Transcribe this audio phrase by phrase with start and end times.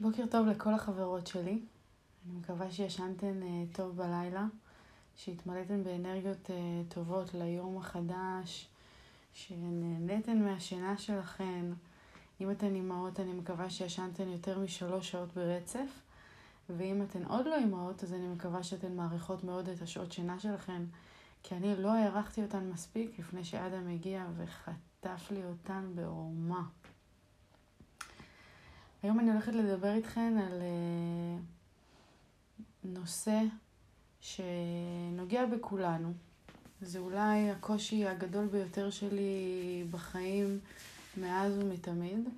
[0.00, 1.62] בוקר טוב לכל החברות שלי.
[2.26, 4.46] אני מקווה שישנתן uh, טוב בלילה,
[5.16, 8.68] שהתמלאתן באנרגיות uh, טובות ליום החדש,
[9.32, 11.64] שנהניתן מהשינה שלכן.
[12.40, 16.00] אם אתן אימהות, אני מקווה שישנתן יותר משלוש שעות ברצף.
[16.76, 20.82] ואם אתן עוד לא אימהות, אז אני מקווה שאתן מעריכות מאוד את השעות שינה שלכן,
[21.42, 26.62] כי אני לא הערכתי אותן מספיק לפני שאדם הגיע וחטף לי אותן בעורמה.
[29.02, 31.42] היום אני הולכת לדבר איתכן על uh,
[32.84, 33.40] נושא
[34.20, 36.12] שנוגע בכולנו.
[36.82, 40.58] זה אולי הקושי הגדול ביותר שלי בחיים
[41.16, 42.28] מאז ומתמיד.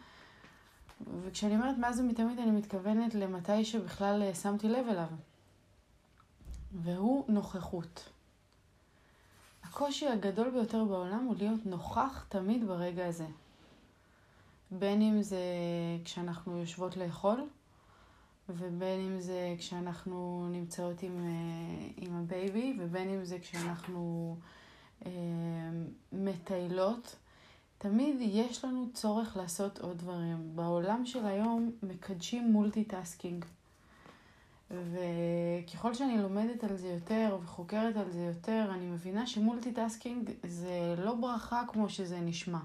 [1.24, 5.08] וכשאני אומרת מאז ומתמיד אני מתכוונת למתי שבכלל אה, שמתי לב אליו.
[6.82, 8.08] והוא נוכחות.
[9.64, 13.26] הקושי הגדול ביותר בעולם הוא להיות נוכח תמיד ברגע הזה.
[14.78, 15.44] בין אם זה
[16.04, 17.48] כשאנחנו יושבות לאכול,
[18.48, 24.36] ובין אם זה כשאנחנו נמצאות עם, אה, עם ה baby, ובין אם זה כשאנחנו
[25.06, 25.10] אה,
[26.12, 27.16] מטיילות.
[27.78, 30.56] תמיד יש לנו צורך לעשות עוד דברים.
[30.56, 33.44] בעולם של היום מקדשים multitasking.
[34.70, 40.94] וככל שאני לומדת על זה יותר וחוקרת על זה יותר, אני מבינה ש multitasking זה
[40.98, 42.58] לא ברכה כמו שזה נשמע.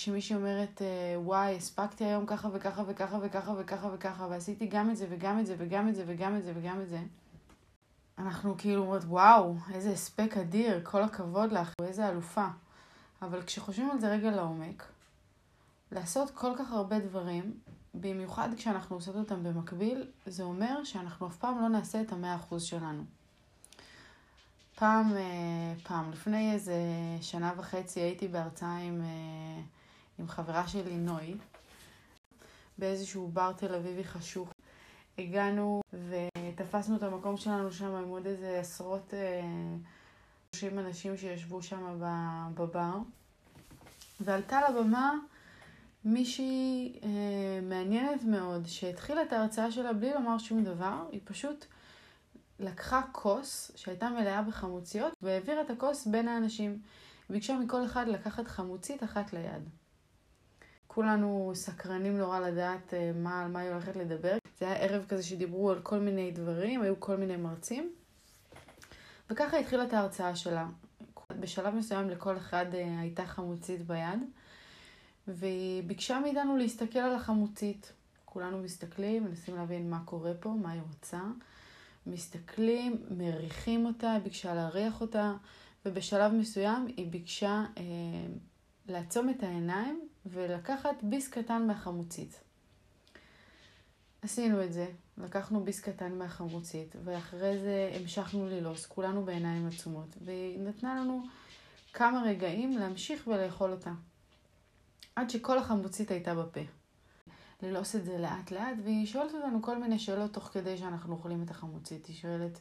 [0.00, 4.96] כשמישהי אומרת, אה, וואי, הספקתי היום ככה וככה וככה וככה וככה וככה, ועשיתי גם את
[4.96, 6.98] זה וגם את זה וגם את זה וגם את זה וגם את זה,
[8.18, 12.46] אנחנו כאילו אומרות, וואו, איזה הספק אדיר, כל הכבוד לך, איזה אלופה.
[13.22, 14.84] אבל כשחושבים על זה רגע לעומק,
[15.92, 17.54] לעשות כל כך הרבה דברים,
[17.94, 22.62] במיוחד כשאנחנו עושות אותם במקביל, זה אומר שאנחנו אף פעם לא נעשה את המאה אחוז
[22.62, 23.02] שלנו.
[24.74, 26.74] פעם, אה, פעם, לפני איזה
[27.20, 29.62] שנה וחצי הייתי בהרצאה עם, אה,
[30.20, 31.34] עם חברה שלי, נוי,
[32.78, 34.48] באיזשהו בר תל אביבי חשוך.
[35.18, 39.14] הגענו ותפסנו את המקום שלנו שם עם עוד איזה עשרות...
[40.52, 42.00] 30 אנשים שישבו שם
[42.54, 42.94] בבר,
[44.20, 45.14] ועלתה לבמה
[46.04, 47.08] מישהי אה,
[47.62, 51.64] מעניינת מאוד, שהתחילה את ההרצאה שלה בלי לומר שום דבר, היא פשוט
[52.58, 56.78] לקחה כוס שהייתה מלאה בחמוציות והעבירה את הכוס בין האנשים.
[57.30, 59.68] ביקשה מכל אחד לקחת חמוצית אחת ליד.
[60.94, 64.36] כולנו סקרנים נורא לדעת אה, מה, על מה היא הולכת לדבר.
[64.58, 67.92] זה היה ערב כזה שדיברו על כל מיני דברים, היו כל מיני מרצים.
[69.30, 70.66] וככה התחילה את ההרצאה שלה.
[71.40, 74.20] בשלב מסוים לכל אחד אה, הייתה חמוצית ביד,
[75.28, 77.92] והיא ביקשה מאיתנו להסתכל על החמוצית.
[78.24, 81.20] כולנו מסתכלים, מנסים להבין מה קורה פה, מה היא רוצה.
[82.06, 85.32] מסתכלים, מריחים אותה, ביקשה להריח אותה,
[85.86, 87.82] ובשלב מסוים היא ביקשה אה,
[88.90, 92.40] לעצום את העיניים ולקחת ביס קטן מהחמוצית.
[94.22, 94.86] עשינו את זה,
[95.18, 101.22] לקחנו ביס קטן מהחמוצית, ואחרי זה המשכנו ללעוס, כולנו בעיניים עצומות, והיא נתנה לנו
[101.92, 103.92] כמה רגעים להמשיך ולאכול אותה.
[105.16, 106.60] עד שכל החמוצית הייתה בפה.
[107.62, 111.42] ללעוס את זה לאט לאט, והיא שואלת אותנו כל מיני שאלות תוך כדי שאנחנו אוכלים
[111.42, 112.06] את החמוצית.
[112.06, 112.58] היא שואלת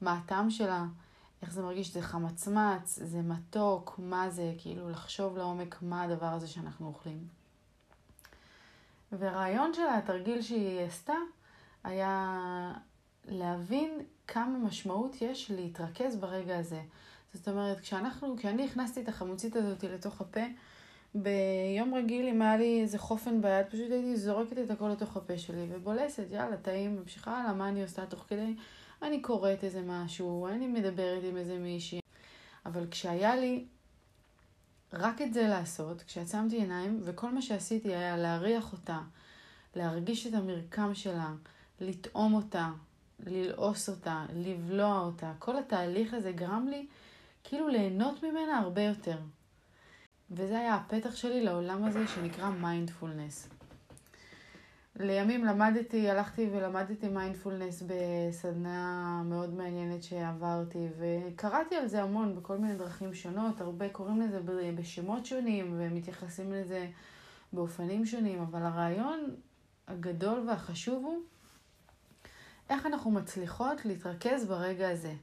[0.00, 0.84] מה הטעם שלה,
[1.42, 6.48] איך זה מרגיש, זה חמצמץ, זה מתוק, מה זה, כאילו לחשוב לעומק מה הדבר הזה
[6.48, 7.28] שאנחנו אוכלים.
[9.12, 11.14] והרעיון שלה, התרגיל שהיא עשתה,
[11.84, 12.72] היה
[13.24, 16.82] להבין כמה משמעות יש להתרכז ברגע הזה.
[17.34, 20.40] זאת אומרת, כשאנחנו, כשאני הכנסתי את החמוצית הזאת לתוך הפה,
[21.14, 25.38] ביום רגיל, אם היה לי איזה חופן ביד, פשוט הייתי זורקת את הכל לתוך הפה
[25.38, 28.54] שלי ובולסת, יאללה, טעים, ממשיכה הלאה, מה אני עושה תוך כדי?
[29.02, 32.00] אני קוראת איזה משהו, אני מדברת עם איזה מישהי.
[32.66, 33.66] אבל כשהיה לי
[34.92, 39.00] רק את זה לעשות, כשעצמתי עיניים, וכל מה שעשיתי היה להריח אותה,
[39.76, 41.32] להרגיש את המרקם שלה,
[41.80, 42.70] לטעום אותה,
[43.26, 45.32] ללעוס אותה, לבלוע אותה.
[45.38, 46.86] כל התהליך הזה גרם לי
[47.44, 49.18] כאילו ליהנות ממנה הרבה יותר.
[50.30, 53.48] וזה היה הפתח שלי לעולם הזה שנקרא מיינדפולנס.
[55.00, 62.74] לימים למדתי, הלכתי ולמדתי מיינדפולנס בסדנה מאוד מעניינת שעברתי, וקראתי על זה המון בכל מיני
[62.74, 64.40] דרכים שונות, הרבה קוראים לזה
[64.74, 66.86] בשמות שונים ומתייחסים לזה
[67.52, 69.20] באופנים שונים, אבל הרעיון
[69.88, 71.20] הגדול והחשוב הוא
[72.70, 75.14] איך אנחנו מצליחות להתרכז ברגע הזה.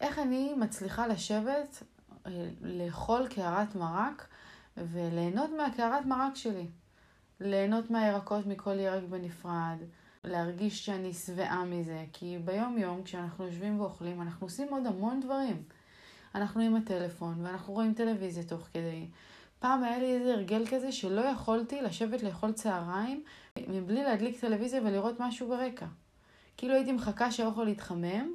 [0.00, 1.82] איך אני מצליחה לשבת,
[2.26, 4.26] אה, לאכול קערת מרק
[4.76, 6.66] וליהנות מהקערת מרק שלי.
[7.40, 9.78] ליהנות מהירקות מכל ירק בנפרד,
[10.24, 15.62] להרגיש שאני שבעה מזה, כי ביום יום כשאנחנו יושבים ואוכלים אנחנו עושים עוד המון דברים.
[16.34, 19.06] אנחנו עם הטלפון ואנחנו רואים טלוויזיה תוך כדי.
[19.58, 23.22] פעם היה לי איזה הרגל כזה שלא יכולתי לשבת לאכול צהריים
[23.68, 25.86] מבלי להדליק טלוויזיה ולראות משהו ברקע.
[26.56, 28.32] כאילו הייתי מחכה שהאוכל יתחמם,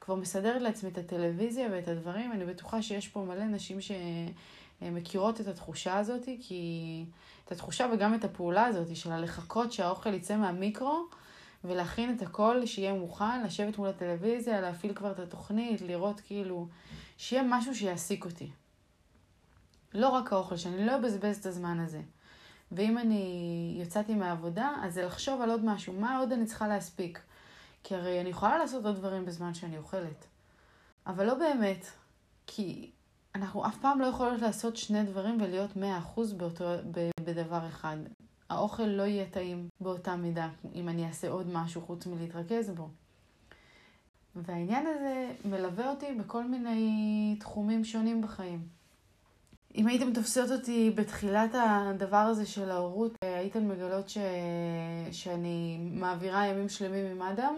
[0.00, 2.32] כבר מסדרת לעצמי את הטלוויזיה ואת הדברים.
[2.32, 3.80] אני בטוחה שיש פה מלא נשים
[4.80, 7.04] שמכירות את התחושה הזאת, כי...
[7.44, 11.06] את התחושה וגם את הפעולה הזאת של הלחכות שהאוכל יצא מהמיקרו
[11.64, 16.68] ולהכין את הכל, שיהיה מוכן, לשבת מול הטלוויזיה, להפעיל כבר את התוכנית, לראות כאילו,
[17.16, 18.50] שיהיה משהו שיעסיק אותי.
[19.94, 22.00] לא רק האוכל, שאני לא אבזבז את הזמן הזה.
[22.72, 27.20] ואם אני יצאתי מהעבודה, אז זה לחשוב על עוד משהו, מה עוד אני צריכה להספיק.
[27.84, 30.26] כי הרי אני יכולה לעשות עוד דברים בזמן שאני אוכלת.
[31.06, 31.86] אבל לא באמת,
[32.46, 32.90] כי
[33.34, 36.34] אנחנו אף פעם לא יכולות לעשות שני דברים ולהיות מאה אחוז
[37.20, 37.96] בדבר אחד.
[38.50, 42.88] האוכל לא יהיה טעים באותה מידה אם אני אעשה עוד משהו חוץ מלהתרכז בו.
[44.36, 48.78] והעניין הזה מלווה אותי בכל מיני תחומים שונים בחיים.
[49.74, 54.18] אם הייתם תופסות אותי בתחילת הדבר הזה של ההורות, הייתם מגלות ש...
[55.12, 57.54] שאני מעבירה ימים שלמים עם אדם,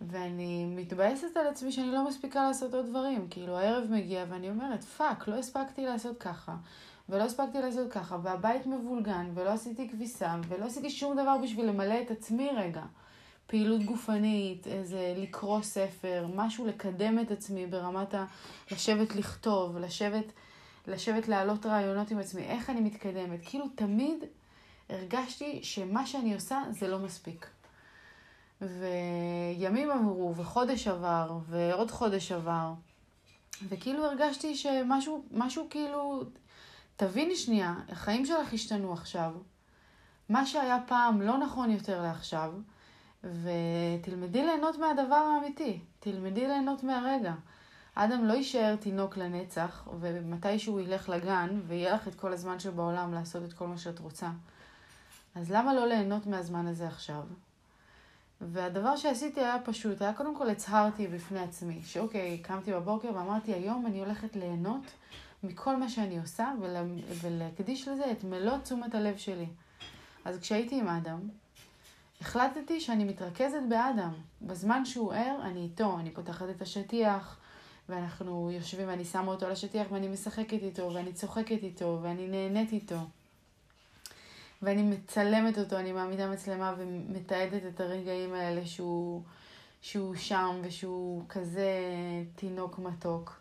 [0.00, 3.26] ואני מתבאסת על עצמי שאני לא מספיקה לעשות עוד דברים.
[3.30, 6.56] כאילו, הערב מגיע ואני אומרת, fuck, לא הספקתי לעשות ככה,
[7.08, 12.02] ולא הספקתי לעשות ככה, והבית מבולגן, ולא עשיתי כביסה, ולא עשיתי שום דבר בשביל למלא
[12.02, 12.82] את עצמי רגע.
[13.46, 18.24] פעילות גופנית, איזה לקרוא ספר, משהו לקדם את עצמי ברמת ה...
[18.70, 20.32] לשבת לכתוב, לשבת...
[20.86, 23.40] לשבת להעלות רעיונות עם עצמי, איך אני מתקדמת.
[23.42, 24.24] כאילו תמיד
[24.88, 27.46] הרגשתי שמה שאני עושה זה לא מספיק.
[28.62, 32.72] וימים עברו, וחודש עבר, ועוד חודש עבר,
[33.68, 36.24] וכאילו הרגשתי שמשהו, משהו כאילו,
[36.96, 39.32] תביני שנייה, החיים שלך השתנו עכשיו,
[40.28, 42.52] מה שהיה פעם לא נכון יותר לעכשיו,
[43.24, 47.34] ותלמדי ליהנות מהדבר האמיתי, תלמדי ליהנות מהרגע.
[47.94, 53.14] אדם לא יישאר תינוק לנצח, ומתי שהוא ילך לגן, ויהיה לך את כל הזמן שבעולם
[53.14, 54.30] לעשות את כל מה שאת רוצה.
[55.34, 57.22] אז למה לא ליהנות מהזמן הזה עכשיו?
[58.40, 63.86] והדבר שעשיתי היה פשוט, היה קודם כל הצהרתי בפני עצמי, שאוקיי, קמתי בבוקר ואמרתי, היום
[63.86, 64.82] אני הולכת ליהנות
[65.42, 66.82] מכל מה שאני עושה, ולה,
[67.20, 69.46] ולהקדיש לזה את מלוא תשומת הלב שלי.
[70.24, 71.20] אז כשהייתי עם אדם,
[72.20, 74.12] החלטתי שאני מתרכזת באדם.
[74.42, 77.38] בזמן שהוא ער, אני איתו, אני פותחת את השטיח,
[77.88, 82.72] ואנחנו יושבים ואני שמה אותו על השטיח ואני משחקת איתו ואני צוחקת איתו ואני נהנית
[82.72, 82.96] איתו.
[84.62, 89.22] ואני מצלמת אותו, אני מעמידה מצלמה ומתעדת את הרגעים האלה שהוא,
[89.80, 91.70] שהוא שם ושהוא כזה
[92.34, 93.40] תינוק מתוק.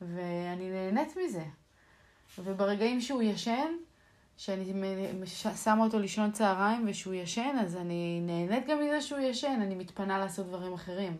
[0.00, 1.44] ואני נהנית מזה.
[2.38, 3.72] וברגעים שהוא ישן,
[4.36, 4.72] שאני
[5.64, 10.18] שמה אותו לישון צהריים ושהוא ישן, אז אני נהנית גם מזה שהוא ישן, אני מתפנה
[10.18, 11.16] לעשות דברים אחרים.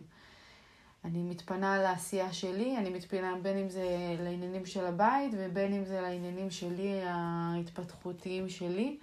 [1.05, 6.01] אני מתפנה לעשייה שלי, אני מתפנה בין אם זה לעניינים של הבית ובין אם זה
[6.01, 8.97] לעניינים שלי, ההתפתחותיים שלי.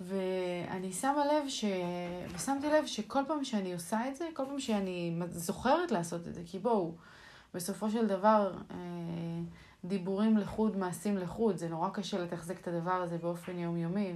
[0.00, 1.64] ואני שמה לב ש...
[2.34, 6.42] ושמתי לב שכל פעם שאני עושה את זה, כל פעם שאני זוכרת לעשות את זה,
[6.46, 6.94] כי בואו,
[7.54, 8.76] בסופו של דבר, אה,
[9.84, 14.12] דיבורים לחוד, מעשים לחוד, זה נורא קשה לתחזק את הדבר הזה באופן יומיומי,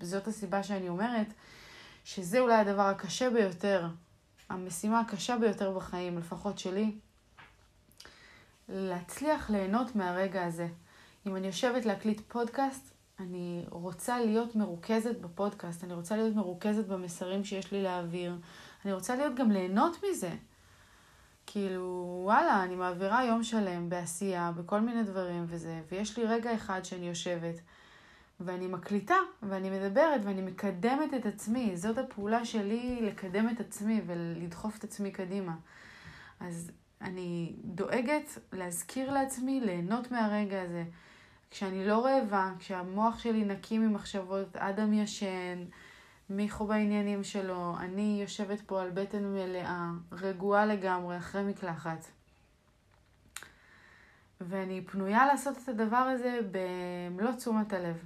[0.00, 1.26] וזאת הסיבה שאני אומרת
[2.04, 3.88] שזה אולי הדבר הקשה ביותר
[4.48, 6.94] המשימה הקשה ביותר בחיים, לפחות שלי,
[8.68, 10.68] להצליח ליהנות מהרגע הזה.
[11.26, 12.91] אם אני יושבת להקליט פודקאסט,
[13.22, 18.36] אני רוצה להיות מרוכזת בפודקאסט, אני רוצה להיות מרוכזת במסרים שיש לי להעביר,
[18.84, 20.30] אני רוצה להיות גם ליהנות מזה.
[21.46, 26.84] כאילו, וואלה, אני מעבירה יום שלם בעשייה, בכל מיני דברים וזה, ויש לי רגע אחד
[26.84, 27.54] שאני יושבת
[28.40, 31.76] ואני מקליטה, ואני מדברת, ואני מקדמת את עצמי.
[31.76, 35.54] זאת הפעולה שלי לקדם את עצמי ולדחוף את עצמי קדימה.
[36.40, 36.70] אז
[37.00, 40.84] אני דואגת להזכיר לעצמי ליהנות מהרגע הזה.
[41.52, 45.64] כשאני לא רעבה, כשהמוח שלי נקי ממחשבות, אדם ישן,
[46.30, 52.06] מיכו בעניינים שלו, אני יושבת פה על בטן מלאה, רגועה לגמרי, אחרי מקלחת.
[54.40, 57.96] ואני פנויה לעשות את הדבר הזה במלוא תשומת הלב.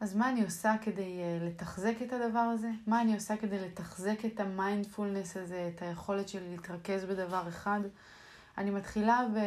[0.00, 2.70] אז מה אני עושה כדי uh, לתחזק את הדבר הזה?
[2.86, 7.80] מה אני עושה כדי לתחזק את המיינדפולנס הזה, את היכולת שלי להתרכז בדבר אחד?
[8.58, 9.38] אני מתחילה ב...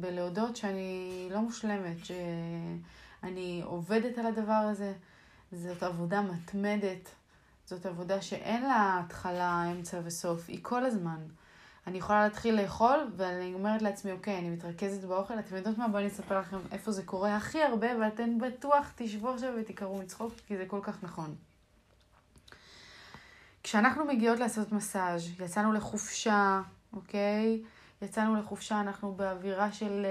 [0.00, 4.92] בלהודות שאני לא מושלמת, שאני עובדת על הדבר הזה.
[5.52, 7.08] זאת עבודה מתמדת,
[7.66, 11.18] זאת עבודה שאין לה התחלה, אמצע וסוף, היא כל הזמן.
[11.86, 15.88] אני יכולה להתחיל לאכול, ואני אומרת לעצמי, אוקיי, אני מתרכזת באוכל, אתם יודעות מה?
[15.88, 20.32] בואו אני אספר לכם איפה זה קורה הכי הרבה, ואתן בטוח תשבו עכשיו ותקראו מצחוק,
[20.46, 21.34] כי זה כל כך נכון.
[23.62, 27.62] כשאנחנו מגיעות לעשות מסאז', יצאנו לחופשה, אוקיי?
[28.02, 30.06] יצאנו לחופשה, אנחנו באווירה של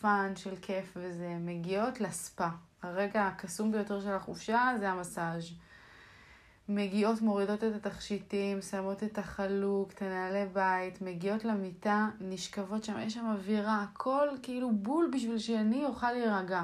[0.00, 2.48] fun, של כיף וזה, מגיעות לספה.
[2.82, 5.44] הרגע הקסום ביותר של החופשה זה המסאז'.
[6.68, 13.14] מגיעות, מורידות את התכשיטים, שמות את החלוק, את הנעלי בית, מגיעות למיטה, נשכבות שם, יש
[13.14, 16.62] שם אווירה, הכל כאילו בול בשביל שאני אוכל להירגע.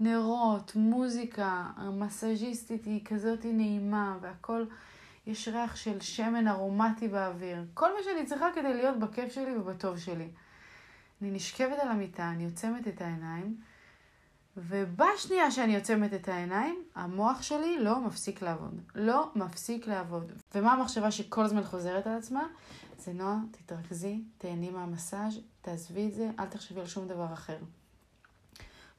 [0.00, 4.64] נרות, מוזיקה, המסאז'יסטית היא כזאת נעימה, והכל,
[5.26, 7.64] יש ריח של שמן ארומטי באוויר.
[7.74, 10.28] כל מה שאני צריכה כדי להיות בכיף שלי ובטוב שלי.
[11.22, 13.56] אני נשכבת על המיטה, אני עוצמת את העיניים,
[14.56, 18.80] ובשנייה שאני עוצמת את העיניים, המוח שלי לא מפסיק לעבוד.
[18.94, 20.32] לא מפסיק לעבוד.
[20.54, 22.46] ומה המחשבה שכל הזמן חוזרת על עצמה?
[22.98, 27.58] זה נועה, תתרכזי, תהני מהמסאז', תעזבי את זה, אל תחשבי על שום דבר אחר.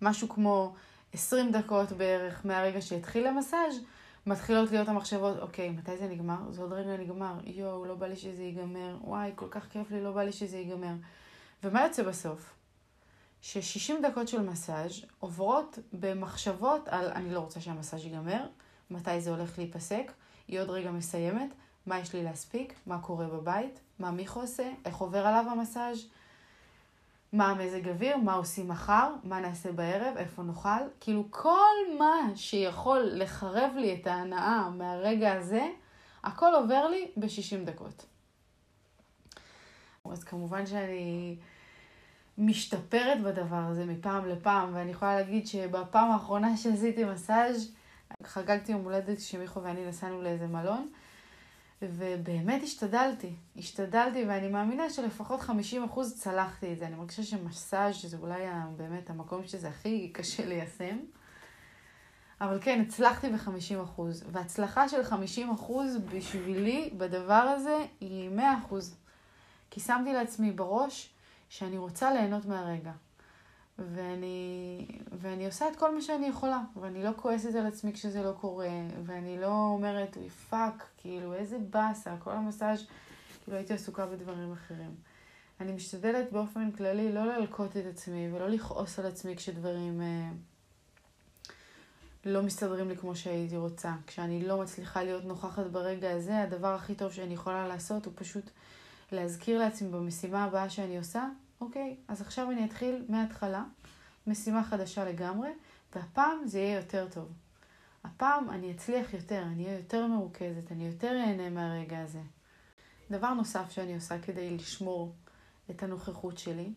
[0.02, 0.76] משהו כמו
[1.14, 3.76] 20 דקות בערך מהרגע שהתחיל המסאז',
[4.26, 6.52] מתחילות להיות המחשבות, אוקיי, מתי זה נגמר?
[6.52, 7.34] זה עוד רגע נגמר.
[7.44, 8.98] יואו, לא בא לי שזה ייגמר.
[9.02, 10.94] וואי, כל כך כיף לי, לא בא לי שזה ייגמר.
[11.64, 12.54] ומה יוצא בסוף?
[13.42, 18.46] ש-60 דקות של מסאז' עוברות במחשבות על אני לא רוצה שהמסאז' ייגמר,
[18.90, 20.12] מתי זה הולך להיפסק,
[20.48, 21.50] היא עוד רגע מסיימת,
[21.86, 26.06] מה יש לי להספיק, מה קורה בבית, מה מיכו עושה, איך עובר עליו המסאז',
[27.34, 30.70] מה המזג אוויר, מה עושים מחר, מה נעשה בערב, איפה נאכל,
[31.00, 35.68] כאילו כל מה שיכול לחרב לי את ההנאה מהרגע הזה,
[36.24, 38.06] הכל עובר לי ב-60 דקות.
[40.12, 41.38] אז כמובן שאני
[42.38, 47.74] משתפרת בדבר הזה מפעם לפעם, ואני יכולה להגיד שבפעם האחרונה שעשיתי מסאז'
[48.24, 50.90] חגגתי יום הולדת שמיכו ואני נסענו לאיזה מלון,
[51.82, 53.36] ובאמת השתדלתי.
[53.58, 55.52] השתדלתי, ואני מאמינה שלפחות 50%
[56.16, 56.88] צלחתי את זה.
[56.88, 58.44] אני מרגישה שמסאז' זה אולי
[58.78, 60.98] באמת המקום שזה הכי קשה ליישם.
[62.42, 64.02] אבל כן, הצלחתי ב-50%.
[64.32, 65.72] והצלחה של 50%
[66.14, 68.30] בשבילי בדבר הזה היא
[68.70, 68.74] 100%.
[69.72, 71.10] כי שמתי לעצמי בראש
[71.50, 72.92] שאני רוצה ליהנות מהרגע.
[73.96, 78.32] ואני, ואני עושה את כל מה שאני יכולה, ואני לא כועסת על עצמי כשזה לא
[78.32, 78.70] קורה,
[79.06, 82.86] ואני לא אומרת, אוי fuck, כאילו איזה באסה, כל המסאז',
[83.44, 84.96] כאילו הייתי עסוקה בדברים אחרים.
[85.62, 90.30] אני משתדלת באופן כללי לא ללקוט את עצמי ולא לכעוס על עצמי כשדברים אה,
[92.26, 93.94] לא מסתדרים לי כמו שהייתי רוצה.
[94.08, 98.50] כשאני לא מצליחה להיות נוכחת ברגע הזה, הדבר הכי טוב שאני יכולה לעשות הוא פשוט
[99.12, 101.28] להזכיר לעצמי במשימה הבאה שאני עושה,
[101.62, 103.64] אוקיי, אז עכשיו אני אתחיל מההתחלה,
[104.28, 105.50] משימה חדשה לגמרי,
[105.96, 107.32] והפעם זה יהיה יותר טוב.
[108.04, 112.22] הפעם אני אצליח יותר, אני אהיה יותר מרוכזת, אני יותר אהנה מהרגע הזה.
[113.12, 115.16] דבר נוסף שאני עושה כדי לשמור
[115.70, 116.74] את הנוכחות שלי,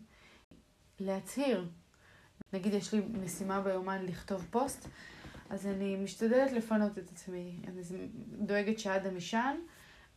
[1.01, 1.69] להצהיר.
[2.53, 4.89] נגיד יש לי משימה ביומן לכתוב פוסט,
[5.51, 7.61] אז אני משתדלת לפנות את עצמי.
[7.69, 7.81] אני
[8.39, 9.57] דואגת שאדם ישן,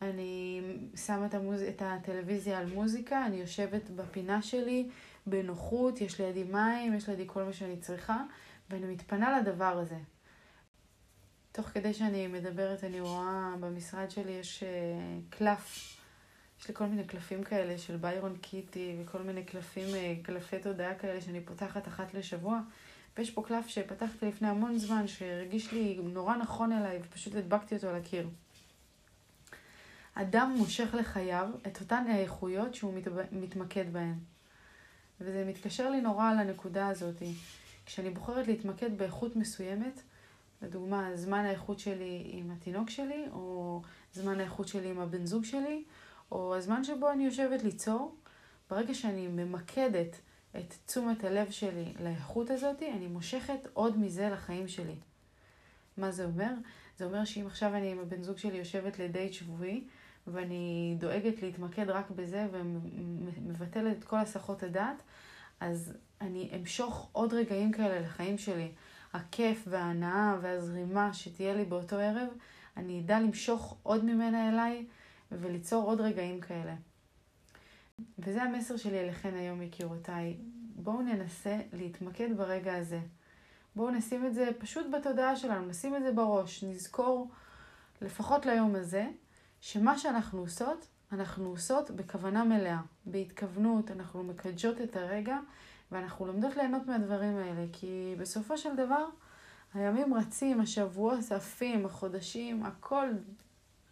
[0.02, 0.60] אני
[1.06, 1.62] שמה את, המוז...
[1.62, 4.88] את הטלוויזיה על מוזיקה, אני יושבת בפינה שלי
[5.26, 8.22] בנוחות, יש לידי מים, יש לידי כל מה שאני צריכה,
[8.70, 9.98] ואני מתפנה לדבר הזה.
[11.52, 15.96] תוך כדי שאני מדברת, אני רואה במשרד שלי יש uh, קלף,
[16.60, 20.94] יש לי כל מיני קלפים כאלה של ביירון קיטי וכל מיני קלפים, uh, קלפי תודעה
[20.94, 22.60] כאלה שאני פותחת אחת לשבוע.
[23.16, 27.88] ויש פה קלף שפתחתי לפני המון זמן, שהרגיש לי נורא נכון אליי, ופשוט הדבקתי אותו
[27.88, 28.28] על הקיר.
[30.20, 33.08] אדם מושך לחייו את אותן האיכויות שהוא מת...
[33.32, 34.14] מתמקד בהן.
[35.20, 37.22] וזה מתקשר לי נורא לנקודה הזאת.
[37.86, 40.02] כשאני בוחרת להתמקד באיכות מסוימת,
[40.62, 43.82] לדוגמה, זמן האיכות שלי עם התינוק שלי, או
[44.12, 45.84] זמן האיכות שלי עם הבן זוג שלי,
[46.32, 48.16] או הזמן שבו אני יושבת ליצור,
[48.70, 50.16] ברגע שאני ממקדת
[50.56, 54.96] את תשומת הלב שלי לאיכות הזאת, אני מושכת עוד מזה לחיים שלי.
[55.96, 56.52] מה זה אומר?
[56.98, 59.84] זה אומר שאם עכשיו אני עם הבן זוג שלי יושבת לדייט שבועי,
[60.32, 65.02] ואני דואגת להתמקד רק בזה ומבטלת את כל הסחות הדעת,
[65.60, 68.68] אז אני אמשוך עוד רגעים כאלה לחיים שלי.
[69.12, 72.28] הכיף וההנאה והזרימה שתהיה לי באותו ערב,
[72.76, 74.86] אני אדע למשוך עוד ממנה אליי
[75.32, 76.74] וליצור עוד רגעים כאלה.
[78.18, 80.36] וזה המסר שלי אליכן היום, יקירותיי.
[80.76, 83.00] בואו ננסה להתמקד ברגע הזה.
[83.76, 87.30] בואו נשים את זה פשוט בתודעה שלנו, נשים את זה בראש, נזכור
[88.02, 89.06] לפחות ליום הזה,
[89.60, 95.38] שמה שאנחנו עושות, אנחנו עושות בכוונה מלאה, בהתכוונות, אנחנו מקדשות את הרגע
[95.92, 99.04] ואנחנו לומדות ליהנות מהדברים האלה, כי בסופו של דבר
[99.74, 103.08] הימים רצים, השבועות עפים, החודשים, הכל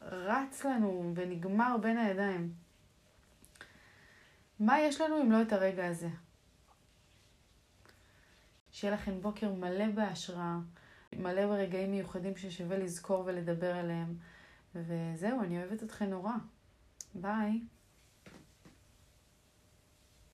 [0.03, 2.53] רץ לנו ונגמר בין הידיים.
[4.61, 6.09] מה יש לנו אם לא את הרגע הזה?
[8.71, 10.59] שיהיה לכם בוקר מלא בהשראה,
[11.13, 14.15] מלא ברגעים מיוחדים ששווה לזכור ולדבר עליהם.
[14.87, 16.33] וזהו, אני אוהבת אתכם נורא.
[17.15, 17.61] ביי.